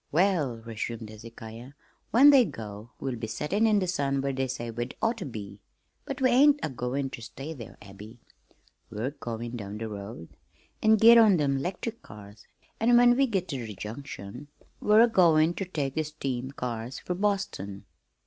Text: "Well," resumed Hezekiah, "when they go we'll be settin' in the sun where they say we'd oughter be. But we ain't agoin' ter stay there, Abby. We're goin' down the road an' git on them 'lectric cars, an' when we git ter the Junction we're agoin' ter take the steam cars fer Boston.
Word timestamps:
"Well," 0.11 0.55
resumed 0.65 1.11
Hezekiah, 1.11 1.73
"when 2.09 2.31
they 2.31 2.43
go 2.43 2.89
we'll 2.99 3.17
be 3.17 3.27
settin' 3.27 3.67
in 3.67 3.77
the 3.77 3.85
sun 3.85 4.19
where 4.19 4.33
they 4.33 4.47
say 4.47 4.71
we'd 4.71 4.95
oughter 4.99 5.25
be. 5.25 5.59
But 6.05 6.21
we 6.21 6.31
ain't 6.31 6.59
agoin' 6.63 7.11
ter 7.11 7.21
stay 7.21 7.53
there, 7.53 7.77
Abby. 7.83 8.17
We're 8.89 9.11
goin' 9.11 9.55
down 9.55 9.77
the 9.77 9.89
road 9.89 10.29
an' 10.81 10.95
git 10.95 11.19
on 11.19 11.37
them 11.37 11.59
'lectric 11.59 12.01
cars, 12.01 12.47
an' 12.79 12.97
when 12.97 13.15
we 13.15 13.27
git 13.27 13.49
ter 13.49 13.57
the 13.63 13.75
Junction 13.75 14.47
we're 14.79 15.03
agoin' 15.03 15.53
ter 15.55 15.65
take 15.65 15.93
the 15.93 16.01
steam 16.03 16.49
cars 16.49 16.97
fer 16.97 17.13
Boston. 17.13 17.85